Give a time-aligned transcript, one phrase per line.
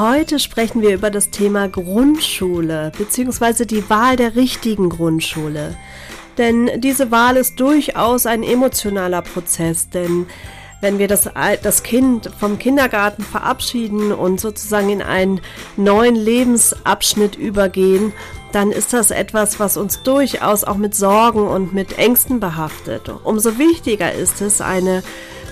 [0.00, 3.66] Heute sprechen wir über das Thema Grundschule bzw.
[3.66, 5.76] die Wahl der richtigen Grundschule.
[6.38, 10.24] Denn diese Wahl ist durchaus ein emotionaler Prozess, denn
[10.80, 11.28] wenn wir das,
[11.62, 15.42] das Kind vom Kindergarten verabschieden und sozusagen in einen
[15.76, 18.14] neuen Lebensabschnitt übergehen,
[18.52, 23.02] dann ist das etwas, was uns durchaus auch mit Sorgen und mit Ängsten behaftet.
[23.22, 25.02] Umso wichtiger ist es, eine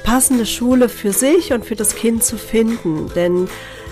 [0.05, 3.47] passende Schule für sich und für das Kind zu finden, denn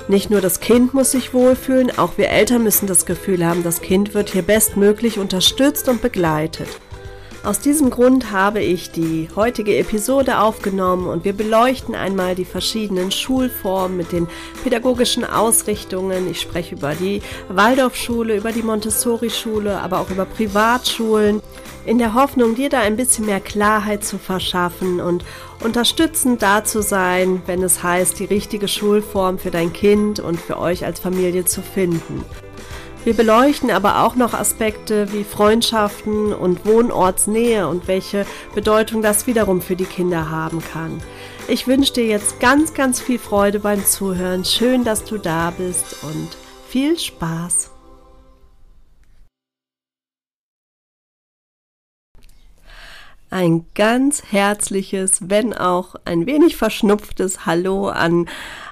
[0.08, 3.80] nicht nur das Kind muss sich wohlfühlen, auch wir Eltern müssen das Gefühl haben, das
[3.80, 6.68] Kind wird hier bestmöglich unterstützt und begleitet.
[7.46, 13.12] Aus diesem Grund habe ich die heutige Episode aufgenommen und wir beleuchten einmal die verschiedenen
[13.12, 14.26] Schulformen mit den
[14.64, 16.28] pädagogischen Ausrichtungen.
[16.28, 21.40] Ich spreche über die Waldorfschule, über die Montessori-Schule, aber auch über Privatschulen,
[21.84, 25.24] in der Hoffnung, dir da ein bisschen mehr Klarheit zu verschaffen und
[25.62, 30.58] unterstützend da zu sein, wenn es heißt, die richtige Schulform für dein Kind und für
[30.58, 32.24] euch als Familie zu finden.
[33.04, 39.60] Wir beleuchten aber auch noch Aspekte wie Freundschaften und Wohnortsnähe und welche Bedeutung das wiederum
[39.60, 41.00] für die Kinder haben kann.
[41.46, 44.44] Ich wünsche dir jetzt ganz, ganz viel Freude beim Zuhören.
[44.44, 46.36] Schön, dass du da bist und
[46.68, 47.75] viel Spaß.
[53.28, 58.28] Ein ganz herzliches, wenn auch ein wenig verschnupftes Hallo an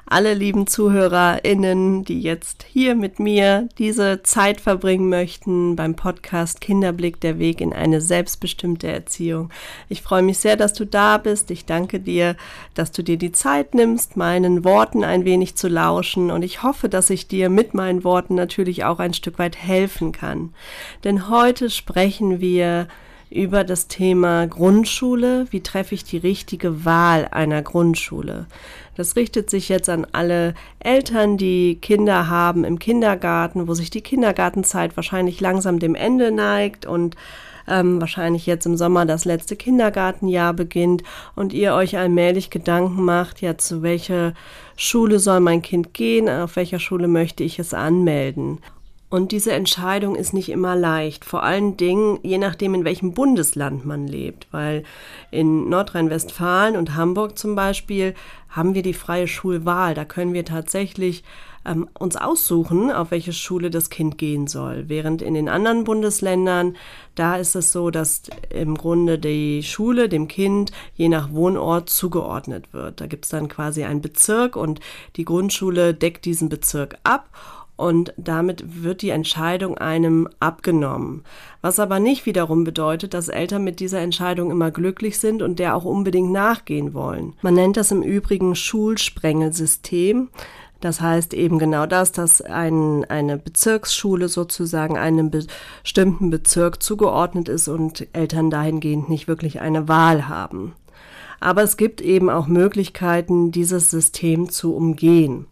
[0.06, 7.20] alle lieben ZuhörerInnen, die jetzt hier mit mir diese Zeit verbringen möchten beim Podcast Kinderblick,
[7.20, 9.50] der Weg in eine selbstbestimmte Erziehung.
[9.88, 11.50] Ich freue mich sehr, dass du da bist.
[11.50, 12.36] Ich danke dir,
[12.74, 16.88] dass du dir die Zeit nimmst, meinen Worten ein wenig zu lauschen und ich hoffe,
[16.88, 20.54] dass ich dir mit meinen Worten natürlich auch ein Stück weit helfen kann.
[21.02, 22.86] Denn heute sprechen wir
[23.30, 25.46] über das Thema Grundschule.
[25.50, 28.46] Wie treffe ich die richtige Wahl einer Grundschule?
[28.96, 34.02] Das richtet sich jetzt an alle Eltern, die Kinder haben im Kindergarten, wo sich die
[34.02, 37.16] Kindergartenzeit wahrscheinlich langsam dem Ende neigt und
[37.66, 41.02] ähm, wahrscheinlich jetzt im Sommer das letzte Kindergartenjahr beginnt
[41.34, 44.34] und ihr euch allmählich Gedanken macht, ja, zu welcher
[44.76, 48.58] Schule soll mein Kind gehen, auf welcher Schule möchte ich es anmelden.
[49.14, 53.86] Und diese Entscheidung ist nicht immer leicht, vor allen Dingen je nachdem, in welchem Bundesland
[53.86, 54.82] man lebt, weil
[55.30, 58.14] in Nordrhein-Westfalen und Hamburg zum Beispiel
[58.48, 59.94] haben wir die freie Schulwahl.
[59.94, 61.22] Da können wir tatsächlich
[61.64, 64.88] ähm, uns aussuchen, auf welche Schule das Kind gehen soll.
[64.88, 66.76] Während in den anderen Bundesländern,
[67.14, 72.72] da ist es so, dass im Grunde die Schule dem Kind je nach Wohnort zugeordnet
[72.72, 73.00] wird.
[73.00, 74.80] Da gibt es dann quasi einen Bezirk und
[75.14, 77.28] die Grundschule deckt diesen Bezirk ab
[77.76, 81.24] und damit wird die Entscheidung einem abgenommen.
[81.60, 85.74] Was aber nicht wiederum bedeutet, dass Eltern mit dieser Entscheidung immer glücklich sind und der
[85.74, 87.34] auch unbedingt nachgehen wollen.
[87.42, 90.28] Man nennt das im Übrigen Schulsprengelsystem.
[90.80, 97.68] Das heißt eben genau das, dass ein, eine Bezirksschule sozusagen einem bestimmten Bezirk zugeordnet ist
[97.68, 100.74] und Eltern dahingehend nicht wirklich eine Wahl haben.
[101.44, 105.44] Aber es gibt eben auch Möglichkeiten, dieses System zu umgehen.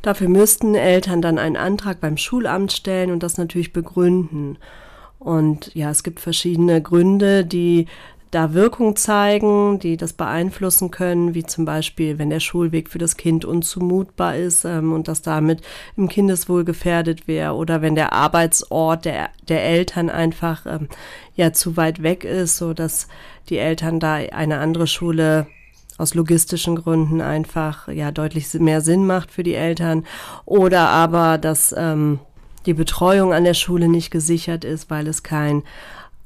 [0.00, 4.58] Dafür müssten Eltern dann einen Antrag beim Schulamt stellen und das natürlich begründen.
[5.18, 7.86] Und ja, es gibt verschiedene Gründe, die
[8.30, 13.16] da Wirkung zeigen, die das beeinflussen können, wie zum Beispiel, wenn der Schulweg für das
[13.16, 15.62] Kind unzumutbar ist ähm, und das damit
[15.96, 20.88] im Kindeswohl gefährdet wäre, oder wenn der Arbeitsort der, der Eltern einfach ähm,
[21.34, 23.08] ja zu weit weg ist, so dass
[23.48, 25.46] die Eltern da eine andere Schule
[25.98, 30.06] aus logistischen Gründen einfach ja deutlich mehr Sinn macht für die Eltern
[30.46, 32.20] oder aber dass ähm,
[32.66, 35.62] die Betreuung an der Schule nicht gesichert ist, weil es kein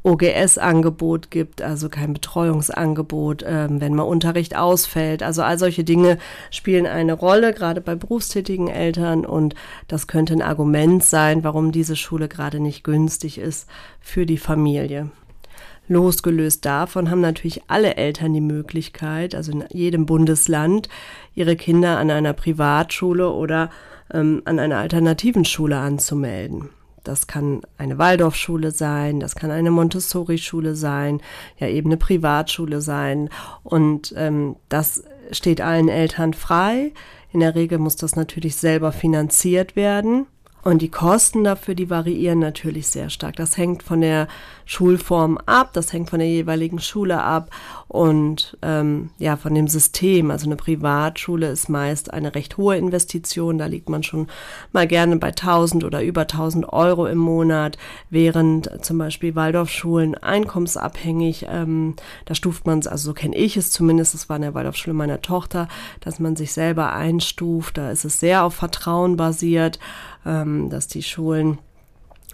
[0.05, 5.23] OGS-Angebot gibt, also kein Betreuungsangebot, ähm, wenn mal Unterricht ausfällt.
[5.23, 6.19] Also all solche Dinge
[6.51, 9.25] spielen eine Rolle, gerade bei berufstätigen Eltern.
[9.25, 9.55] Und
[9.89, 13.67] das könnte ein Argument sein, warum diese Schule gerade nicht günstig ist
[13.99, 15.11] für die Familie.
[15.89, 20.89] Losgelöst davon haben natürlich alle Eltern die Möglichkeit, also in jedem Bundesland,
[21.35, 23.71] ihre Kinder an einer Privatschule oder
[24.12, 26.71] ähm, an einer alternativen Schule anzumelden.
[27.05, 31.21] Das kann eine Waldorfschule sein, das kann eine Montessori-Schule sein,
[31.59, 33.31] ja eben eine Privatschule sein.
[33.62, 36.93] Und ähm, das steht allen Eltern frei.
[37.33, 40.27] In der Regel muss das natürlich selber finanziert werden
[40.64, 43.37] Und die Kosten dafür, die variieren natürlich sehr stark.
[43.37, 44.28] Das hängt von der
[44.64, 47.50] Schulform ab, das hängt von der jeweiligen Schule ab
[47.87, 50.31] und ähm, ja, von dem System.
[50.31, 53.58] Also eine Privatschule ist meist eine recht hohe Investition.
[53.58, 54.28] Da liegt man schon
[54.72, 57.76] mal gerne bei 1000 oder über 1000 Euro im Monat,
[58.08, 61.94] während zum Beispiel Waldorfschulen einkommensabhängig, ähm,
[62.25, 64.94] da stuft man es, also so kenne ich es zumindest, das war in der Waldorfschule
[64.94, 65.69] meiner Tochter,
[66.00, 67.76] dass man sich selber einstuft.
[67.76, 69.78] Da ist es sehr auf Vertrauen basiert
[70.25, 71.59] ähm, dass die Schulen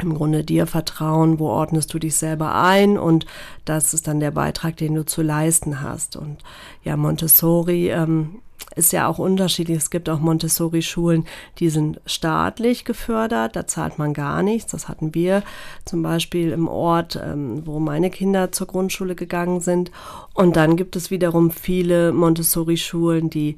[0.01, 3.27] im Grunde dir vertrauen, wo ordnest du dich selber ein und
[3.65, 6.17] das ist dann der Beitrag, den du zu leisten hast.
[6.17, 6.39] Und
[6.85, 8.41] ja, Montessori ähm,
[8.77, 9.79] ist ja auch unterschiedlich.
[9.79, 11.27] Es gibt auch Montessori-Schulen,
[11.59, 14.73] die sind staatlich gefördert, da zahlt man gar nichts.
[14.73, 15.43] Das hatten wir
[15.85, 19.91] zum Beispiel im Ort, ähm, wo meine Kinder zur Grundschule gegangen sind.
[20.35, 23.57] Und dann gibt es wiederum viele Montessori-Schulen, die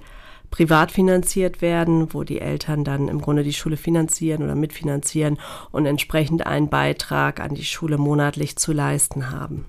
[0.52, 5.38] privat finanziert werden, wo die Eltern dann im Grunde die Schule finanzieren oder mitfinanzieren
[5.72, 9.64] und entsprechend einen Beitrag an die Schule monatlich zu leisten haben.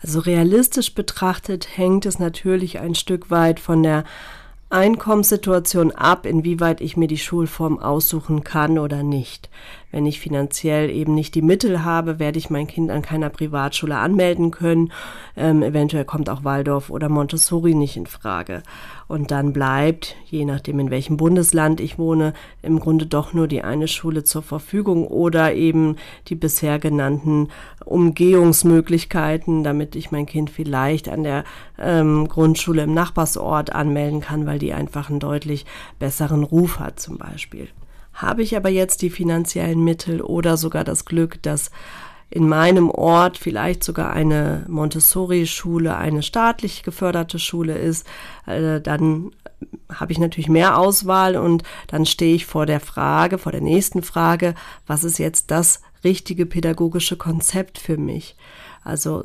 [0.00, 4.04] Also realistisch betrachtet hängt es natürlich ein Stück weit von der
[4.68, 9.48] Einkommenssituation ab, inwieweit ich mir die Schulform aussuchen kann oder nicht.
[9.96, 13.96] Wenn ich finanziell eben nicht die Mittel habe, werde ich mein Kind an keiner Privatschule
[13.96, 14.92] anmelden können.
[15.38, 18.62] Ähm, eventuell kommt auch Waldorf oder Montessori nicht in Frage.
[19.08, 23.62] Und dann bleibt, je nachdem in welchem Bundesland ich wohne, im Grunde doch nur die
[23.62, 25.96] eine Schule zur Verfügung oder eben
[26.28, 27.48] die bisher genannten
[27.82, 31.44] Umgehungsmöglichkeiten, damit ich mein Kind vielleicht an der
[31.78, 35.64] ähm, Grundschule im Nachbarsort anmelden kann, weil die einfach einen deutlich
[35.98, 37.68] besseren Ruf hat zum Beispiel.
[38.16, 41.70] Habe ich aber jetzt die finanziellen Mittel oder sogar das Glück, dass
[42.30, 48.06] in meinem Ort vielleicht sogar eine Montessori-Schule, eine staatlich geförderte Schule ist,
[48.46, 49.30] äh, dann
[49.92, 54.02] habe ich natürlich mehr Auswahl und dann stehe ich vor der Frage, vor der nächsten
[54.02, 54.54] Frage,
[54.86, 58.36] was ist jetzt das richtige pädagogische Konzept für mich?
[58.86, 59.24] Also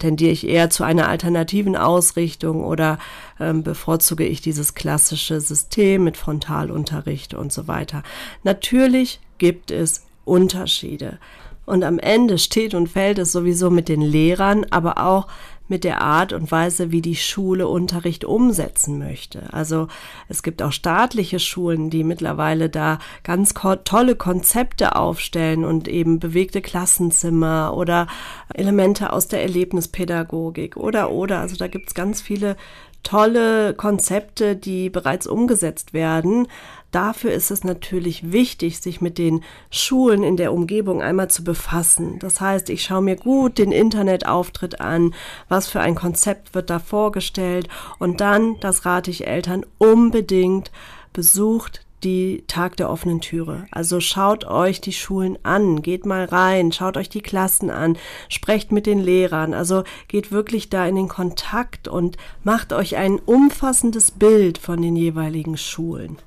[0.00, 2.98] tendiere ich eher zu einer alternativen Ausrichtung oder
[3.38, 8.02] ähm, bevorzuge ich dieses klassische System mit Frontalunterricht und so weiter.
[8.42, 11.18] Natürlich gibt es Unterschiede.
[11.64, 15.28] Und am Ende steht und fällt es sowieso mit den Lehrern, aber auch
[15.68, 19.52] mit der Art und Weise, wie die Schule Unterricht umsetzen möchte.
[19.52, 19.88] Also
[20.28, 23.54] es gibt auch staatliche Schulen, die mittlerweile da ganz
[23.84, 28.06] tolle Konzepte aufstellen und eben bewegte Klassenzimmer oder
[28.54, 31.40] Elemente aus der Erlebnispädagogik oder oder.
[31.40, 32.56] Also da gibt's ganz viele
[33.02, 36.46] tolle Konzepte, die bereits umgesetzt werden.
[36.90, 42.18] Dafür ist es natürlich wichtig, sich mit den Schulen in der Umgebung einmal zu befassen.
[42.18, 45.14] Das heißt, ich schaue mir gut den Internetauftritt an,
[45.48, 47.68] was für ein Konzept wird da vorgestellt
[47.98, 50.70] und dann, das rate ich Eltern unbedingt,
[51.12, 53.66] besucht die Tag der offenen Türe.
[53.70, 57.96] Also schaut euch die Schulen an, geht mal rein, schaut euch die Klassen an,
[58.28, 63.18] sprecht mit den Lehrern, also geht wirklich da in den Kontakt und macht euch ein
[63.18, 66.18] umfassendes Bild von den jeweiligen Schulen.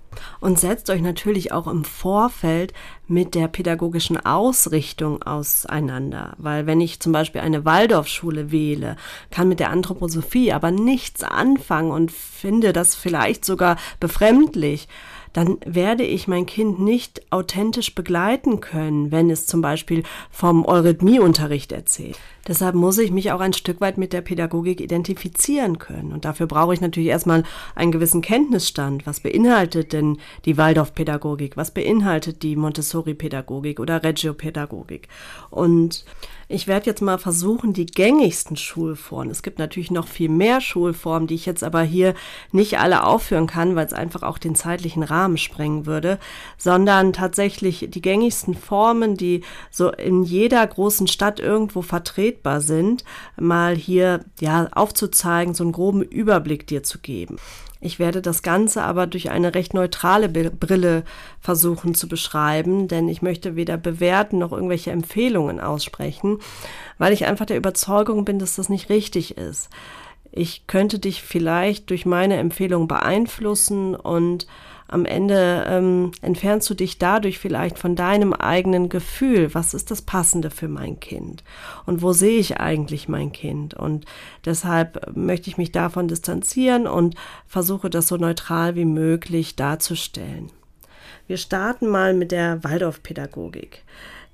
[0.41, 2.73] Und setzt euch natürlich auch im Vorfeld
[3.07, 6.33] mit der pädagogischen Ausrichtung auseinander.
[6.37, 8.97] Weil wenn ich zum Beispiel eine Waldorfschule wähle,
[9.29, 14.87] kann mit der Anthroposophie aber nichts anfangen und finde das vielleicht sogar befremdlich
[15.33, 21.71] dann werde ich mein Kind nicht authentisch begleiten können, wenn es zum Beispiel vom Eurythmieunterricht
[21.71, 22.19] erzählt.
[22.47, 26.11] Deshalb muss ich mich auch ein Stück weit mit der Pädagogik identifizieren können.
[26.11, 27.43] Und dafür brauche ich natürlich erstmal
[27.75, 29.05] einen gewissen Kenntnisstand.
[29.05, 31.57] Was beinhaltet denn die Waldorfpädagogik?
[31.57, 35.07] Was beinhaltet die Montessori-Pädagogik oder Reggio-Pädagogik?
[35.49, 36.05] Und
[36.51, 39.31] ich werde jetzt mal versuchen, die gängigsten Schulformen.
[39.31, 42.13] Es gibt natürlich noch viel mehr Schulformen, die ich jetzt aber hier
[42.51, 46.19] nicht alle aufführen kann, weil es einfach auch den zeitlichen Rahmen sprengen würde,
[46.57, 51.81] sondern tatsächlich die gängigsten Formen, die so in jeder großen Stadt irgendwo
[52.31, 53.03] vertretbar sind,
[53.39, 57.37] mal hier ja aufzuzeigen, so einen groben Überblick dir zu geben.
[57.83, 61.03] Ich werde das Ganze aber durch eine recht neutrale Brille
[61.39, 66.37] versuchen zu beschreiben, denn ich möchte weder bewerten noch irgendwelche Empfehlungen aussprechen,
[66.99, 69.69] weil ich einfach der Überzeugung bin, dass das nicht richtig ist.
[70.31, 74.45] Ich könnte dich vielleicht durch meine Empfehlung beeinflussen und
[74.91, 79.53] am Ende ähm, entfernst du dich dadurch vielleicht von deinem eigenen Gefühl.
[79.53, 81.43] Was ist das Passende für mein Kind?
[81.85, 83.73] Und wo sehe ich eigentlich mein Kind?
[83.73, 84.05] Und
[84.43, 87.15] deshalb möchte ich mich davon distanzieren und
[87.47, 90.51] versuche das so neutral wie möglich darzustellen.
[91.25, 93.83] Wir starten mal mit der Waldorfpädagogik.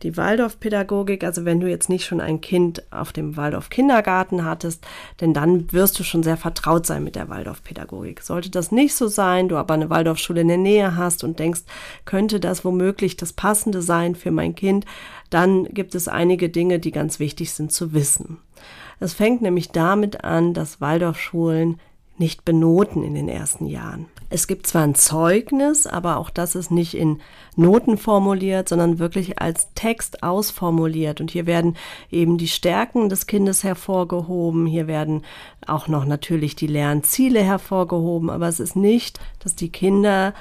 [0.04, 4.86] Die Waldorfpädagogik, also wenn du jetzt nicht schon ein Kind auf dem Waldorf Kindergarten hattest,
[5.22, 8.22] denn dann wirst du schon sehr vertraut sein mit der Waldorfpädagogik.
[8.22, 11.62] Sollte das nicht so sein, du aber eine Waldorfschule in der Nähe hast und denkst,
[12.06, 14.86] könnte das womöglich das Passende sein für mein Kind,
[15.30, 18.38] dann gibt es einige Dinge, die ganz wichtig sind zu wissen.
[19.00, 21.80] Es fängt nämlich damit an, dass Waldorfschulen
[22.20, 24.08] nicht benoten in den ersten Jahren.
[24.30, 27.22] Es gibt zwar ein Zeugnis, aber auch das ist nicht in
[27.56, 31.22] Noten formuliert, sondern wirklich als Text ausformuliert.
[31.22, 31.78] Und hier werden
[32.12, 34.66] eben die Stärken des Kindes hervorgehoben.
[34.66, 35.24] Hier werden
[35.66, 38.30] auch noch natürlich die Lernziele hervorgehoben.
[38.30, 40.34] Aber es ist nicht, dass die Kinder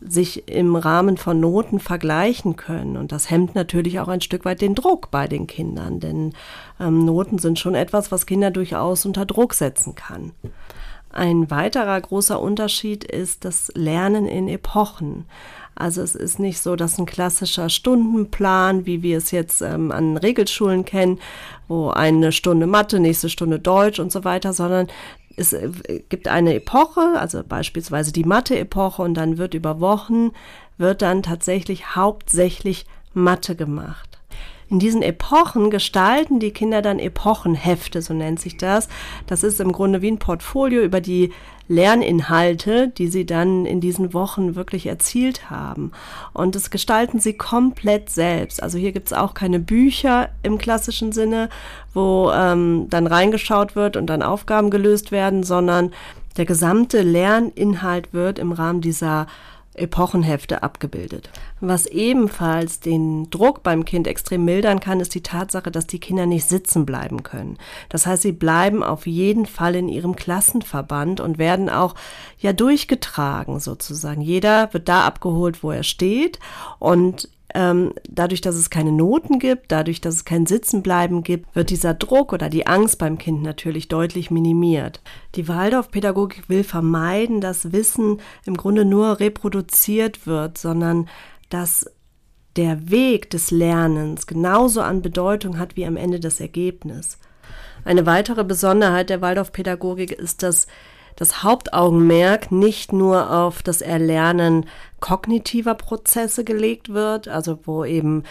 [0.00, 2.96] sich im Rahmen von Noten vergleichen können.
[2.96, 6.32] Und das hemmt natürlich auch ein Stück weit den Druck bei den Kindern, denn
[6.80, 10.32] ähm, Noten sind schon etwas, was Kinder durchaus unter Druck setzen kann.
[11.12, 15.26] Ein weiterer großer Unterschied ist das Lernen in Epochen.
[15.74, 20.16] Also es ist nicht so, dass ein klassischer Stundenplan, wie wir es jetzt ähm, an
[20.16, 21.18] Regelschulen kennen,
[21.68, 24.88] wo eine Stunde Mathe, nächste Stunde Deutsch und so weiter, sondern
[25.36, 25.70] es äh,
[26.08, 30.32] gibt eine Epoche, also beispielsweise die Mathe-Epoche und dann wird über Wochen,
[30.78, 34.11] wird dann tatsächlich hauptsächlich Mathe gemacht.
[34.72, 38.88] In diesen Epochen gestalten die Kinder dann Epochenhefte, so nennt sich das.
[39.26, 41.30] Das ist im Grunde wie ein Portfolio über die
[41.68, 45.92] Lerninhalte, die sie dann in diesen Wochen wirklich erzielt haben.
[46.32, 48.62] Und das gestalten sie komplett selbst.
[48.62, 51.50] Also hier gibt es auch keine Bücher im klassischen Sinne,
[51.92, 55.92] wo ähm, dann reingeschaut wird und dann Aufgaben gelöst werden, sondern
[56.38, 59.26] der gesamte Lerninhalt wird im Rahmen dieser
[59.74, 61.28] Epochenhefte abgebildet.
[61.64, 66.26] Was ebenfalls den Druck beim Kind extrem mildern kann, ist die Tatsache, dass die Kinder
[66.26, 67.56] nicht sitzen bleiben können.
[67.88, 71.94] Das heißt, sie bleiben auf jeden Fall in ihrem Klassenverband und werden auch
[72.40, 74.22] ja durchgetragen sozusagen.
[74.22, 76.40] Jeder wird da abgeholt, wo er steht
[76.80, 81.70] und ähm, dadurch, dass es keine Noten gibt, dadurch, dass es kein Sitzenbleiben gibt, wird
[81.70, 85.00] dieser Druck oder die Angst beim Kind natürlich deutlich minimiert.
[85.34, 91.08] Die Waldorfpädagogik will vermeiden, dass Wissen im Grunde nur reproduziert wird, sondern
[91.52, 91.86] dass
[92.56, 97.18] der Weg des Lernens genauso an Bedeutung hat wie am Ende das Ergebnis.
[97.84, 100.66] Eine weitere Besonderheit der Waldorfpädagogik ist, dass
[101.16, 104.66] das Hauptaugenmerk nicht nur auf das Erlernen
[105.00, 108.22] kognitiver Prozesse gelegt wird, also wo eben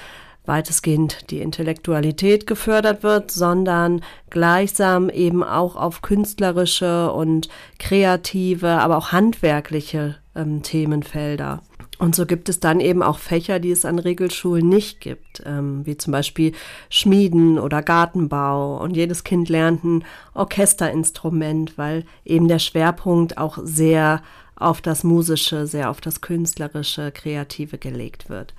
[0.45, 9.11] weitestgehend die Intellektualität gefördert wird, sondern gleichsam eben auch auf künstlerische und kreative, aber auch
[9.11, 11.61] handwerkliche ähm, Themenfelder.
[12.01, 15.85] Und so gibt es dann eben auch Fächer, die es an Regelschulen nicht gibt, ähm,
[15.85, 16.51] wie zum Beispiel
[16.89, 18.81] Schmieden oder Gartenbau.
[18.81, 20.03] Und jedes Kind lernt ein
[20.33, 24.23] Orchesterinstrument, weil eben der Schwerpunkt auch sehr
[24.55, 28.55] auf das Musische, sehr auf das Künstlerische, Kreative gelegt wird.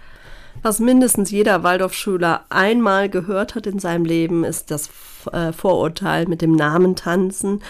[0.62, 4.88] Was mindestens jeder Waldorfschüler einmal gehört hat in seinem Leben, ist das
[5.32, 7.62] äh, Vorurteil mit dem Namen tanzen.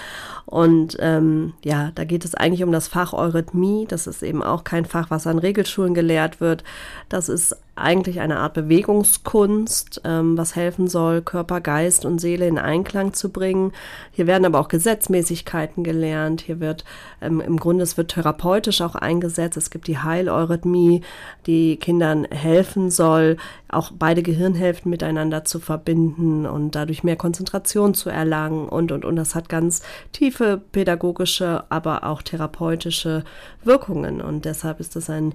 [0.47, 3.87] Und ähm, ja, da geht es eigentlich um das Fach Eurythmie.
[3.89, 6.65] Das ist eben auch kein Fach, was an Regelschulen gelehrt wird.
[7.09, 12.59] Das ist eigentlich eine Art Bewegungskunst, ähm, was helfen soll, Körper, Geist und Seele in
[12.59, 13.73] Einklang zu bringen.
[14.11, 16.43] Hier werden aber auch Gesetzmäßigkeiten gelernt.
[16.43, 16.85] Hier wird
[17.23, 19.57] ähm, im Grunde, es wird therapeutisch auch eingesetzt.
[19.57, 21.01] Es gibt die Heileurythmie,
[21.47, 28.11] die Kindern helfen soll, auch beide Gehirnhälften miteinander zu verbinden und dadurch mehr Konzentration zu
[28.11, 29.17] erlangen und, und, und.
[29.17, 29.83] Das hat ganz
[30.13, 33.25] tiefe pädagogische, aber auch therapeutische
[33.65, 34.21] Wirkungen.
[34.21, 35.35] Und deshalb ist es ein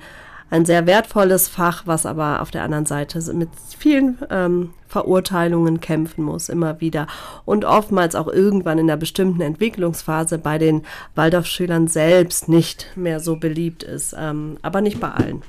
[0.50, 6.24] ein sehr wertvolles Fach, was aber auf der anderen Seite mit vielen ähm, Verurteilungen kämpfen
[6.24, 7.08] muss, immer wieder.
[7.44, 10.84] Und oftmals auch irgendwann in einer bestimmten Entwicklungsphase bei den
[11.16, 15.42] Waldorfschülern selbst nicht mehr so beliebt ist, ähm, aber nicht bei allen.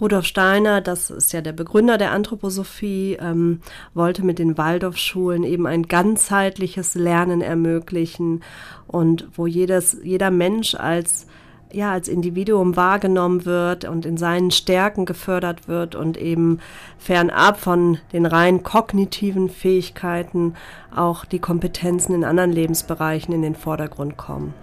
[0.00, 3.60] Rudolf Steiner, das ist ja der Begründer der Anthroposophie, ähm,
[3.94, 8.42] wollte mit den Waldorfschulen eben ein ganzheitliches Lernen ermöglichen
[8.86, 11.26] und wo jedes, jeder Mensch als
[11.70, 16.60] ja, als Individuum wahrgenommen wird und in seinen Stärken gefördert wird und eben
[16.96, 20.54] fernab von den rein kognitiven Fähigkeiten
[20.94, 24.54] auch die Kompetenzen in anderen Lebensbereichen in den Vordergrund kommen.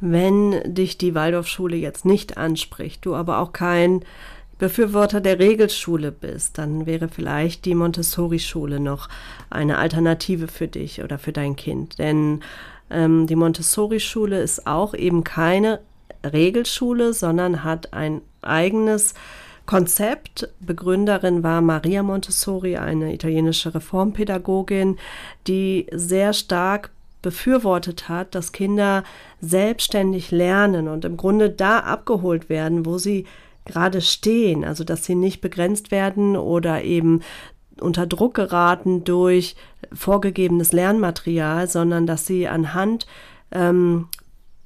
[0.00, 4.04] Wenn dich die Waldorfschule jetzt nicht anspricht, du aber auch kein
[4.58, 9.08] Befürworter der Regelschule bist, dann wäre vielleicht die Montessori-Schule noch
[9.50, 11.98] eine Alternative für dich oder für dein Kind.
[11.98, 12.40] Denn
[12.90, 15.80] ähm, die Montessori-Schule ist auch eben keine
[16.24, 19.14] Regelschule, sondern hat ein eigenes
[19.66, 20.48] Konzept.
[20.60, 24.96] Begründerin war Maria Montessori, eine italienische Reformpädagogin,
[25.46, 26.90] die sehr stark
[27.22, 29.04] befürwortet hat, dass Kinder
[29.40, 33.26] selbstständig lernen und im Grunde da abgeholt werden, wo sie
[33.68, 37.20] gerade stehen, also dass sie nicht begrenzt werden oder eben
[37.80, 39.54] unter Druck geraten durch
[39.92, 43.06] vorgegebenes Lernmaterial, sondern dass sie anhand
[43.52, 44.08] ähm,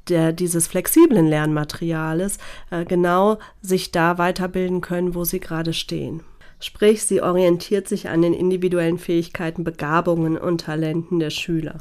[0.09, 2.39] der, dieses flexiblen Lernmateriales
[2.71, 6.23] äh, genau sich da weiterbilden können, wo sie gerade stehen.
[6.59, 11.79] Sprich, sie orientiert sich an den individuellen Fähigkeiten, Begabungen und Talenten der Schüler.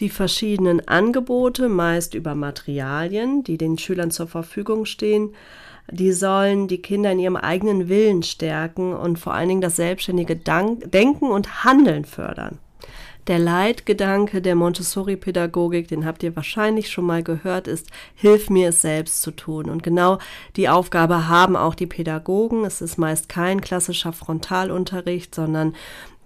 [0.00, 5.30] Die verschiedenen Angebote, meist über Materialien, die den Schülern zur Verfügung stehen,
[5.90, 10.36] die sollen die Kinder in ihrem eigenen Willen stärken und vor allen Dingen das selbstständige
[10.36, 12.58] Denken und Handeln fördern.
[13.26, 18.82] Der Leitgedanke der Montessori-Pädagogik, den habt ihr wahrscheinlich schon mal gehört, ist, hilf mir es
[18.82, 19.68] selbst zu tun.
[19.68, 20.18] Und genau
[20.54, 22.64] die Aufgabe haben auch die Pädagogen.
[22.64, 25.74] Es ist meist kein klassischer Frontalunterricht, sondern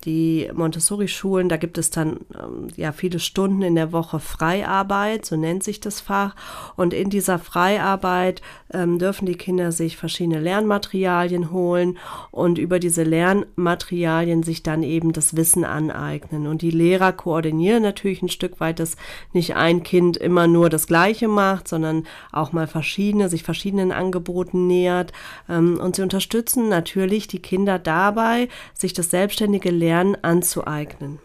[0.04, 5.36] die Montessori-Schulen, da gibt es dann ähm, ja viele Stunden in der Woche Freiarbeit, so
[5.36, 6.34] nennt sich das Fach.
[6.76, 8.40] Und in dieser Freiarbeit
[8.72, 11.98] ähm, dürfen die Kinder sich verschiedene Lernmaterialien holen
[12.30, 16.46] und über diese Lernmaterialien sich dann eben das Wissen aneignen.
[16.46, 18.96] Und die Lehrer koordinieren natürlich ein Stück weit, dass
[19.32, 24.66] nicht ein Kind immer nur das Gleiche macht, sondern auch mal verschiedene, sich verschiedenen Angeboten
[24.66, 25.12] nähert.
[25.48, 31.18] Ähm, und sie unterstützen natürlich die Kinder dabei, sich das selbstständige Lernen Lernen anzueignen.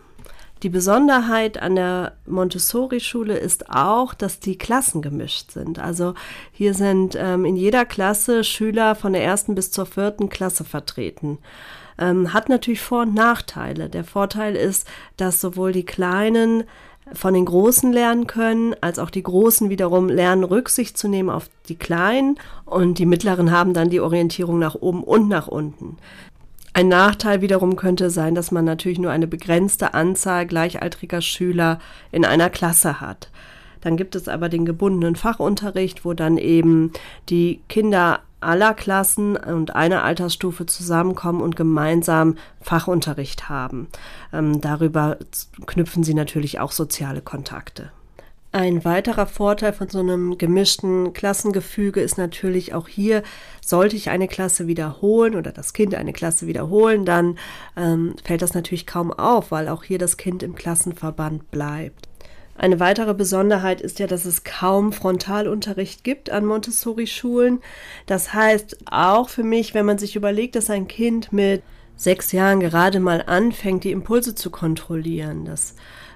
[0.64, 5.78] Die Besonderheit an der Montessori-Schule ist auch, dass die Klassen gemischt sind.
[5.78, 6.16] Also
[6.52, 11.38] hier sind ähm, in jeder Klasse Schüler von der ersten bis zur vierten Klasse vertreten.
[12.00, 13.88] Ähm, hat natürlich Vor- und Nachteile.
[13.88, 16.64] Der Vorteil ist, dass sowohl die Kleinen
[17.14, 21.48] von den Großen lernen können, als auch die Großen wiederum lernen, Rücksicht zu nehmen auf
[21.70, 25.98] die Kleinen und die Mittleren haben dann die Orientierung nach oben und nach unten.
[26.76, 31.80] Ein Nachteil wiederum könnte sein, dass man natürlich nur eine begrenzte Anzahl gleichaltriger Schüler
[32.12, 33.30] in einer Klasse hat.
[33.80, 36.92] Dann gibt es aber den gebundenen Fachunterricht, wo dann eben
[37.30, 43.88] die Kinder aller Klassen und einer Altersstufe zusammenkommen und gemeinsam Fachunterricht haben.
[44.34, 45.16] Ähm, darüber
[45.66, 47.94] knüpfen sie natürlich auch soziale Kontakte.
[48.56, 53.22] Ein weiterer Vorteil von so einem gemischten Klassengefüge ist natürlich auch hier,
[53.60, 57.38] sollte ich eine Klasse wiederholen oder das Kind eine Klasse wiederholen, dann
[57.76, 62.08] ähm, fällt das natürlich kaum auf, weil auch hier das Kind im Klassenverband bleibt.
[62.58, 67.60] Eine weitere Besonderheit ist ja, dass es kaum Frontalunterricht gibt an Montessori-Schulen.
[68.06, 71.62] Das heißt auch für mich, wenn man sich überlegt, dass ein Kind mit
[71.98, 75.76] sechs Jahren gerade mal anfängt, die Impulse zu kontrollieren, dass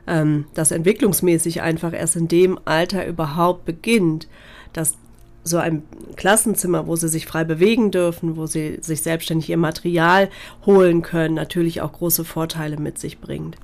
[0.09, 4.27] ähm, das entwicklungsmäßig einfach erst in dem Alter überhaupt beginnt,
[4.73, 4.97] dass
[5.43, 5.83] so ein
[6.15, 10.29] Klassenzimmer, wo sie sich frei bewegen dürfen, wo sie sich selbstständig ihr Material
[10.65, 13.55] holen können, natürlich auch große Vorteile mit sich bringt.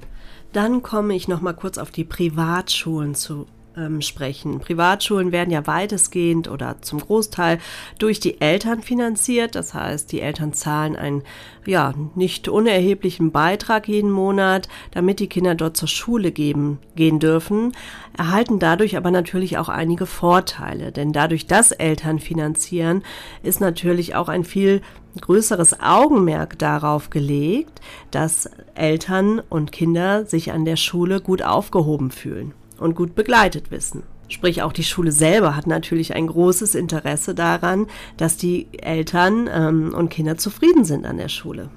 [0.53, 3.45] Dann komme ich noch mal kurz auf die Privatschulen zu
[3.77, 4.59] ähm, sprechen.
[4.59, 7.59] Privatschulen werden ja weitestgehend oder zum Großteil
[7.99, 9.55] durch die Eltern finanziert.
[9.55, 11.23] Das heißt, die Eltern zahlen einen
[11.65, 17.71] ja nicht unerheblichen Beitrag jeden Monat, damit die Kinder dort zur Schule geben, gehen dürfen,
[18.17, 20.91] erhalten dadurch aber natürlich auch einige Vorteile.
[20.91, 23.03] Denn dadurch, dass Eltern finanzieren,
[23.43, 24.81] ist natürlich auch ein viel
[25.19, 27.79] größeres Augenmerk darauf gelegt,
[28.11, 34.03] dass Eltern und Kinder sich an der Schule gut aufgehoben fühlen und gut begleitet wissen.
[34.27, 39.93] Sprich, auch die Schule selber hat natürlich ein großes Interesse daran, dass die Eltern ähm,
[39.95, 41.69] und Kinder zufrieden sind an der Schule.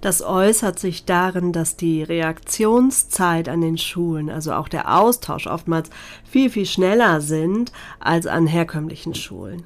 [0.00, 5.88] Das äußert sich darin, dass die Reaktionszeit an den Schulen, also auch der Austausch oftmals
[6.24, 9.64] viel, viel schneller sind als an herkömmlichen Schulen.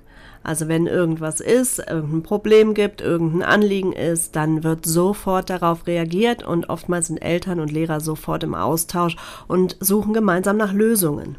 [0.49, 6.43] Also wenn irgendwas ist, irgendein Problem gibt, irgendein Anliegen ist, dann wird sofort darauf reagiert
[6.43, 11.37] und oftmals sind Eltern und Lehrer sofort im Austausch und suchen gemeinsam nach Lösungen.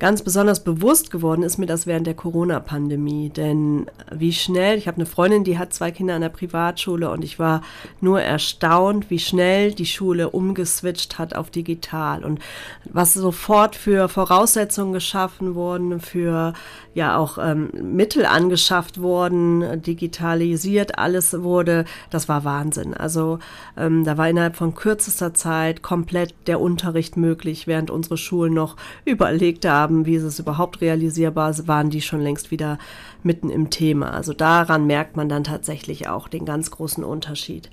[0.00, 4.96] Ganz besonders bewusst geworden ist mir das während der Corona-Pandemie, denn wie schnell, ich habe
[4.96, 7.60] eine Freundin, die hat zwei Kinder an der Privatschule und ich war
[8.00, 12.40] nur erstaunt, wie schnell die Schule umgeswitcht hat auf digital und
[12.84, 16.54] was sofort für Voraussetzungen geschaffen wurden, für
[16.94, 22.94] ja auch ähm, Mittel angeschafft wurden, digitalisiert alles wurde, das war Wahnsinn.
[22.94, 23.38] Also
[23.76, 28.76] ähm, da war innerhalb von kürzester Zeit komplett der Unterricht möglich, während unsere Schulen noch
[29.04, 32.78] überlegt haben, haben, wie ist es überhaupt realisierbar, waren die schon längst wieder
[33.22, 34.12] mitten im Thema.
[34.12, 37.70] Also daran merkt man dann tatsächlich auch den ganz großen Unterschied.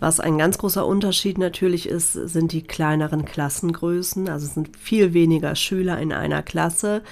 [0.00, 4.30] Was ein ganz großer Unterschied natürlich ist, sind die kleineren Klassengrößen.
[4.30, 7.02] Also es sind viel weniger Schüler in einer Klasse.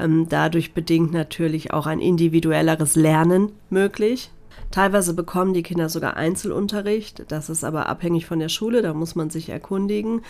[0.00, 4.32] Ähm, dadurch bedingt natürlich auch ein individuelleres Lernen möglich.
[4.72, 7.26] Teilweise bekommen die Kinder sogar Einzelunterricht.
[7.28, 10.22] Das ist aber abhängig von der Schule, da muss man sich erkundigen.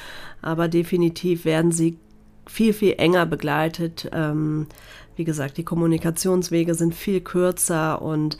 [0.42, 1.96] Aber definitiv werden sie
[2.46, 4.08] viel, viel enger begleitet.
[4.12, 4.66] Ähm,
[5.16, 8.38] wie gesagt, die Kommunikationswege sind viel kürzer und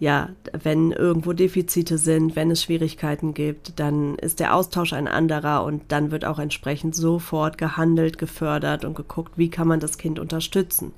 [0.00, 5.64] ja, wenn irgendwo Defizite sind, wenn es Schwierigkeiten gibt, dann ist der Austausch ein anderer
[5.64, 10.18] und dann wird auch entsprechend sofort gehandelt, gefördert und geguckt, wie kann man das Kind
[10.18, 10.92] unterstützen.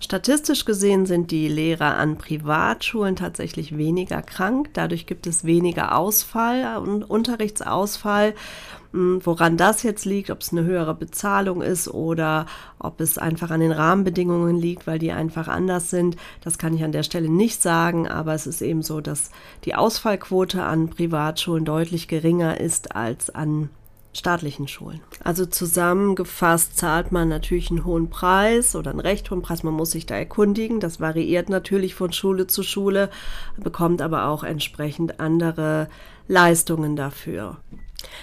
[0.00, 6.78] Statistisch gesehen sind die Lehrer an Privatschulen tatsächlich weniger krank, dadurch gibt es weniger Ausfall
[6.78, 8.34] und Unterrichtsausfall
[8.92, 12.46] woran das jetzt liegt, ob es eine höhere Bezahlung ist oder
[12.78, 16.84] ob es einfach an den Rahmenbedingungen liegt, weil die einfach anders sind, das kann ich
[16.84, 19.30] an der Stelle nicht sagen, aber es ist eben so, dass
[19.64, 23.70] die Ausfallquote an Privatschulen deutlich geringer ist als an
[24.14, 25.00] staatlichen Schulen.
[25.24, 29.62] Also zusammengefasst zahlt man natürlich einen hohen Preis oder einen recht hohen Preis.
[29.62, 30.80] Man muss sich da erkundigen.
[30.80, 33.10] Das variiert natürlich von Schule zu Schule,
[33.56, 35.88] bekommt aber auch entsprechend andere
[36.28, 37.56] Leistungen dafür.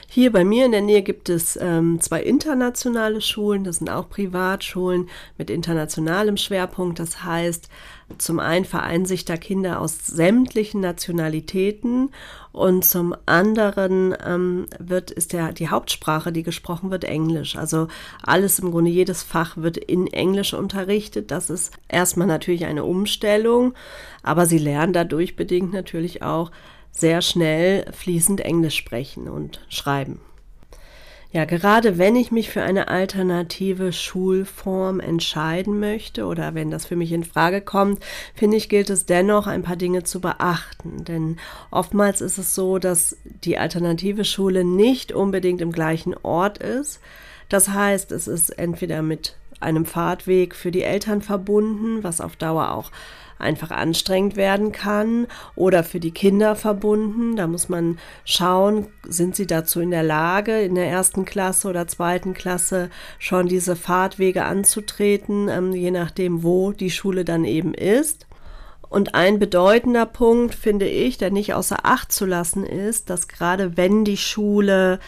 [0.07, 4.09] Hier bei mir in der Nähe gibt es ähm, zwei internationale Schulen, das sind auch
[4.09, 6.99] Privatschulen mit internationalem Schwerpunkt.
[6.99, 7.69] Das heißt,
[8.17, 12.09] zum einen vereinen sich da Kinder aus sämtlichen Nationalitäten
[12.51, 17.55] und zum anderen ähm, wird, ist der, die Hauptsprache, die gesprochen wird, Englisch.
[17.55, 17.87] Also
[18.23, 21.29] alles im Grunde, jedes Fach wird in Englisch unterrichtet.
[21.29, 23.75] Das ist erstmal natürlich eine Umstellung,
[24.23, 26.51] aber sie lernen dadurch bedingt natürlich auch
[26.91, 30.21] sehr schnell fließend Englisch sprechen und schreiben.
[31.31, 36.95] Ja, gerade wenn ich mich für eine alternative Schulform entscheiden möchte oder wenn das für
[36.95, 41.05] mich in Frage kommt, finde ich, gilt es dennoch, ein paar Dinge zu beachten.
[41.05, 41.37] Denn
[41.69, 46.99] oftmals ist es so, dass die alternative Schule nicht unbedingt im gleichen Ort ist.
[47.47, 52.71] Das heißt, es ist entweder mit einem Fahrtweg für die Eltern verbunden, was auf Dauer
[52.71, 52.91] auch
[53.39, 57.35] einfach anstrengend werden kann oder für die Kinder verbunden.
[57.35, 61.87] Da muss man schauen, sind sie dazu in der Lage, in der ersten Klasse oder
[61.87, 68.27] zweiten Klasse schon diese Fahrtwege anzutreten, ähm, je nachdem, wo die Schule dann eben ist.
[68.89, 73.77] Und ein bedeutender Punkt, finde ich, der nicht außer Acht zu lassen ist, dass gerade
[73.77, 74.99] wenn die Schule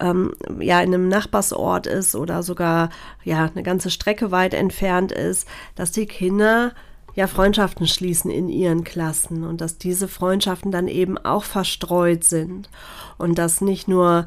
[0.00, 2.90] ähm, ja in einem Nachbarsort ist oder sogar
[3.24, 6.72] ja eine ganze Strecke weit entfernt ist, dass die Kinder
[7.18, 12.70] ja Freundschaften schließen in ihren Klassen und dass diese Freundschaften dann eben auch verstreut sind
[13.18, 14.26] und dass nicht nur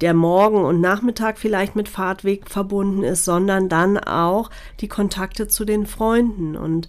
[0.00, 4.48] der Morgen und Nachmittag vielleicht mit Fahrtweg verbunden ist, sondern dann auch
[4.80, 6.88] die Kontakte zu den Freunden und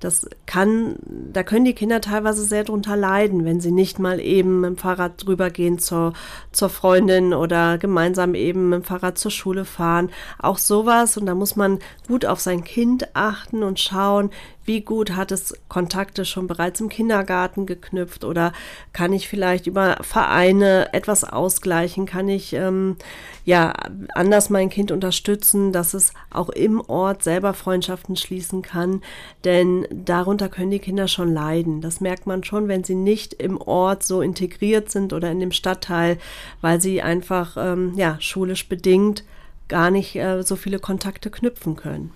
[0.00, 0.96] das kann,
[1.32, 4.76] da können die Kinder teilweise sehr drunter leiden, wenn sie nicht mal eben mit dem
[4.76, 6.12] Fahrrad drüber gehen zur,
[6.52, 10.10] zur Freundin oder gemeinsam eben mit dem Fahrrad zur Schule fahren.
[10.38, 11.16] Auch sowas.
[11.16, 14.30] Und da muss man gut auf sein Kind achten und schauen,
[14.68, 18.52] wie gut hat es Kontakte schon bereits im Kindergarten geknüpft oder
[18.92, 22.04] kann ich vielleicht über Vereine etwas ausgleichen?
[22.04, 22.96] Kann ich ähm,
[23.46, 23.72] ja
[24.14, 29.00] anders mein Kind unterstützen, dass es auch im Ort selber Freundschaften schließen kann?
[29.44, 31.80] Denn darunter können die Kinder schon leiden.
[31.80, 35.52] Das merkt man schon, wenn sie nicht im Ort so integriert sind oder in dem
[35.52, 36.18] Stadtteil,
[36.60, 39.24] weil sie einfach ähm, ja schulisch bedingt
[39.68, 42.12] gar nicht äh, so viele Kontakte knüpfen können.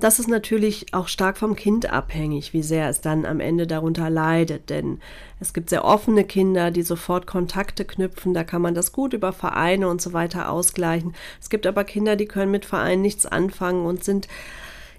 [0.00, 4.08] Das ist natürlich auch stark vom Kind abhängig, wie sehr es dann am Ende darunter
[4.08, 4.70] leidet.
[4.70, 4.98] Denn
[5.40, 8.32] es gibt sehr offene Kinder, die sofort Kontakte knüpfen.
[8.32, 11.14] Da kann man das gut über Vereine und so weiter ausgleichen.
[11.38, 14.26] Es gibt aber Kinder, die können mit Vereinen nichts anfangen und sind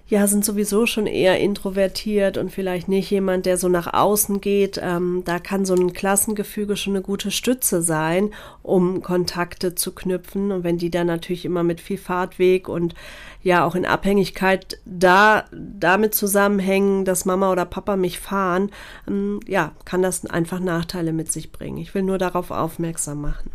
[0.08, 4.78] ja, sind sowieso schon eher introvertiert und vielleicht nicht jemand, der so nach außen geht.
[4.82, 8.30] Ähm, da kann so ein Klassengefüge schon eine gute Stütze sein,
[8.62, 10.52] um Kontakte zu knüpfen.
[10.52, 12.94] Und wenn die dann natürlich immer mit viel Fahrtweg und
[13.42, 18.70] ja auch in Abhängigkeit da damit zusammenhängen, dass Mama oder Papa mich fahren,
[19.08, 21.78] ähm, ja, kann das einfach Nachteile mit sich bringen.
[21.78, 23.50] Ich will nur darauf aufmerksam machen.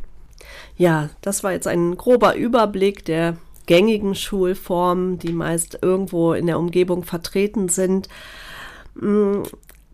[0.76, 6.58] Ja, das war jetzt ein grober Überblick der gängigen Schulformen, die meist irgendwo in der
[6.58, 8.10] Umgebung vertreten sind.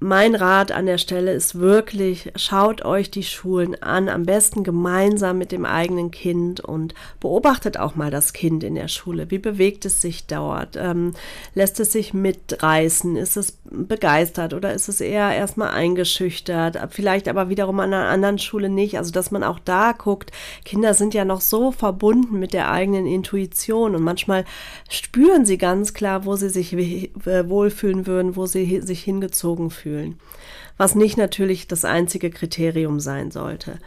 [0.05, 5.37] Mein Rat an der Stelle ist wirklich, schaut euch die Schulen an, am besten gemeinsam
[5.37, 9.31] mit dem eigenen Kind und beobachtet auch mal das Kind in der Schule.
[9.31, 10.75] Wie bewegt es sich dort?
[10.75, 11.13] Ähm,
[11.53, 13.15] lässt es sich mitreißen?
[13.15, 16.77] Ist es begeistert oder ist es eher erstmal eingeschüchtert?
[16.89, 18.97] Vielleicht aber wiederum an einer anderen Schule nicht.
[18.97, 20.33] Also, dass man auch da guckt,
[20.65, 24.43] Kinder sind ja noch so verbunden mit der eigenen Intuition und manchmal
[24.89, 30.19] spüren sie ganz klar, wo sie sich wohlfühlen würden, wo sie sich hingezogen fühlen fühlen.
[30.77, 33.77] Was nicht natürlich das einzige Kriterium sein sollte.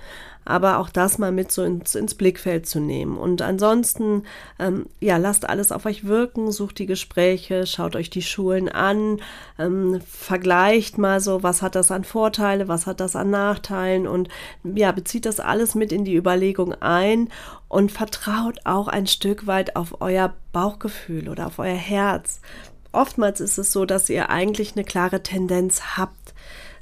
[0.45, 3.19] Aber auch das mal mit so ins, ins Blickfeld zu nehmen.
[3.19, 4.23] Und ansonsten,
[4.61, 9.21] ähm, ja, lasst alles auf euch wirken, sucht die Gespräche, schaut euch die Schulen an,
[9.59, 14.29] ähm, vergleicht mal so, was hat das an Vorteile, was hat das an Nachteilen und
[14.63, 17.29] ja, bezieht das alles mit in die Überlegung ein
[17.67, 22.41] und vertraut auch ein Stück weit auf euer Bauchgefühl oder auf euer Herz
[22.97, 26.35] oftmals ist es so, dass ihr eigentlich eine klare Tendenz habt,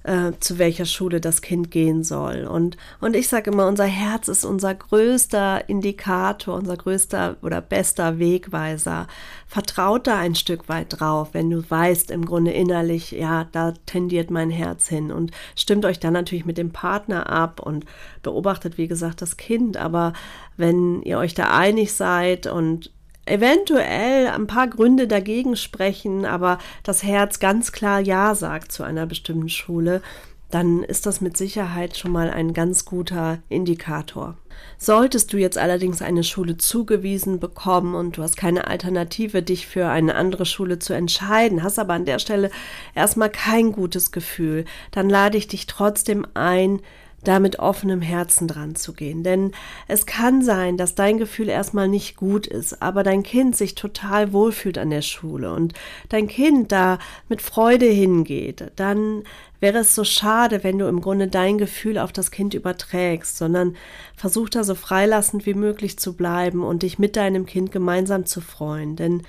[0.05, 2.45] äh, zu welcher Schule das Kind gehen soll.
[2.45, 8.19] Und, und ich sage immer, unser Herz ist unser größter Indikator, unser größter oder bester
[8.19, 9.07] Wegweiser.
[9.47, 14.31] Vertraut da ein Stück weit drauf, wenn du weißt im Grunde innerlich, ja, da tendiert
[14.31, 17.87] mein Herz hin und stimmt euch dann natürlich mit dem Partner ab und
[18.23, 19.79] beobachtet, wie gesagt, das Kind.
[19.79, 20.13] Aber
[20.59, 22.91] wenn ihr euch da einig seid und
[23.27, 29.07] eventuell ein paar Gründe dagegen sprechen, aber das Herz ganz klar Ja sagt zu einer
[29.07, 30.03] bestimmten Schule,
[30.51, 34.37] dann ist das mit Sicherheit schon mal ein ganz guter Indikator.
[34.79, 39.89] Solltest du jetzt allerdings eine Schule zugewiesen bekommen und du hast keine Alternative, dich für
[39.89, 42.51] eine andere Schule zu entscheiden, hast aber an der Stelle
[42.95, 46.81] erstmal kein gutes Gefühl, dann lade ich dich trotzdem ein,
[47.25, 49.23] da mit offenem Herzen dran zu gehen.
[49.23, 49.53] Denn
[49.89, 54.33] es kann sein, dass dein Gefühl erstmal nicht gut ist, aber dein Kind sich total
[54.33, 55.75] wohlfühlt an der Schule und
[56.09, 59.25] dein Kind da mit Freude hingeht, dann
[59.61, 63.77] wäre es so schade, wenn du im Grunde dein Gefühl auf das Kind überträgst, sondern
[64.15, 68.43] versuch da so freilassend wie möglich zu bleiben und dich mit deinem Kind gemeinsam zu
[68.43, 68.95] freuen.
[68.95, 69.23] Denn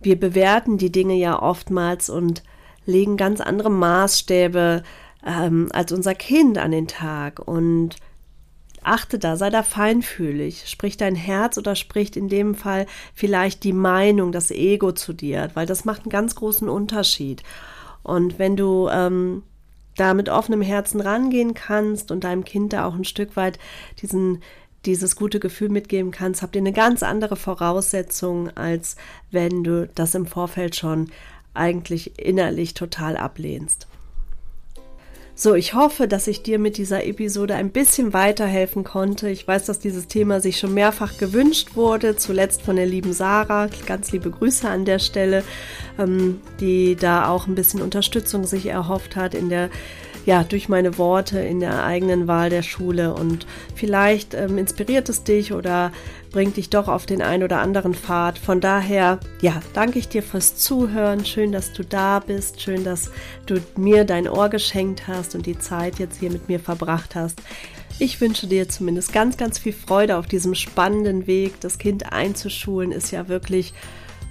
[0.00, 2.42] wir bewerten die Dinge ja oftmals und
[2.86, 4.82] legen ganz andere Maßstäbe
[5.26, 7.96] ähm, als unser Kind an den Tag und
[8.82, 10.68] achte da, sei da feinfühlig.
[10.68, 15.50] Spricht dein Herz oder spricht in dem Fall vielleicht die Meinung, das Ego zu dir,
[15.54, 17.42] weil das macht einen ganz großen Unterschied.
[18.02, 19.44] Und wenn du ähm,
[19.96, 23.58] da mit offenem Herzen rangehen kannst und deinem Kind da auch ein Stück weit
[24.00, 24.42] diesen
[24.84, 28.96] dieses gute Gefühl mitgeben kannst, habt ihr eine ganz andere Voraussetzung, als
[29.30, 31.10] wenn du das im Vorfeld schon
[31.54, 33.86] eigentlich innerlich total ablehnst.
[35.42, 39.28] So, ich hoffe, dass ich dir mit dieser Episode ein bisschen weiterhelfen konnte.
[39.28, 43.68] Ich weiß, dass dieses Thema sich schon mehrfach gewünscht wurde, zuletzt von der lieben Sarah.
[43.86, 45.42] Ganz liebe Grüße an der Stelle,
[45.98, 49.68] ähm, die da auch ein bisschen Unterstützung sich erhofft hat in der
[50.24, 53.14] ja, durch meine Worte in der eigenen Wahl der Schule.
[53.14, 55.92] Und vielleicht ähm, inspiriert es dich oder
[56.30, 58.38] bringt dich doch auf den ein oder anderen Pfad.
[58.38, 61.24] Von daher, ja, danke ich dir fürs Zuhören.
[61.24, 62.60] Schön, dass du da bist.
[62.60, 63.10] Schön, dass
[63.46, 67.40] du mir dein Ohr geschenkt hast und die Zeit jetzt hier mit mir verbracht hast.
[67.98, 71.60] Ich wünsche dir zumindest ganz, ganz viel Freude auf diesem spannenden Weg.
[71.60, 73.74] Das Kind einzuschulen ist ja wirklich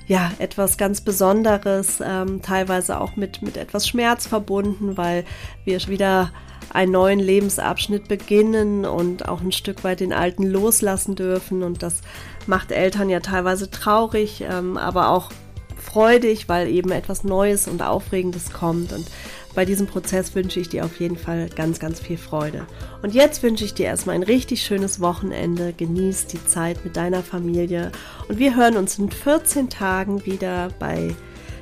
[0.08, 5.26] ja, etwas ganz Besonderes, ähm, teilweise auch mit, mit etwas Schmerz verbunden, weil
[5.64, 6.32] wir wieder
[6.74, 11.64] einen neuen Lebensabschnitt beginnen und auch ein Stück weit den alten loslassen dürfen.
[11.64, 12.02] Und das
[12.48, 15.32] macht Eltern ja teilweise traurig, ähm, aber auch
[15.78, 18.94] freudig, weil eben etwas Neues und Aufregendes kommt.
[18.94, 19.08] Und
[19.54, 22.66] bei diesem Prozess wünsche ich dir auf jeden Fall ganz, ganz viel Freude.
[23.02, 25.74] Und jetzt wünsche ich dir erstmal ein richtig schönes Wochenende.
[25.74, 27.92] Genieß die Zeit mit deiner Familie.
[28.28, 31.14] Und wir hören uns in 14 Tagen wieder bei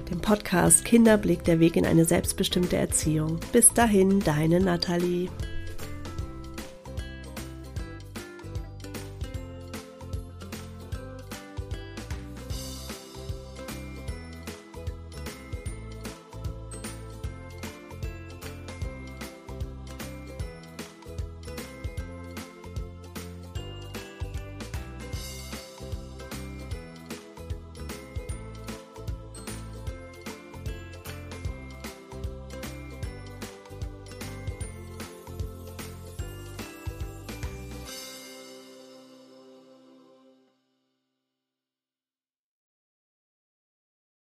[0.10, 3.40] dem Podcast Kinderblick, der Weg in eine selbstbestimmte Erziehung.
[3.52, 5.30] Bis dahin, deine Nathalie.